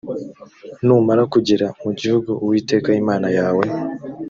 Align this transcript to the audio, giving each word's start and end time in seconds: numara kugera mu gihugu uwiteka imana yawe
numara 0.85 1.21
kugera 1.33 1.67
mu 1.83 1.91
gihugu 1.99 2.31
uwiteka 2.43 2.89
imana 3.01 3.27
yawe 3.37 3.65